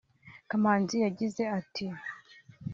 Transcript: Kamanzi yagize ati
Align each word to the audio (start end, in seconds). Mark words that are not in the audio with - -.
Kamanzi 0.49 0.95
yagize 1.05 1.41
ati 1.59 1.85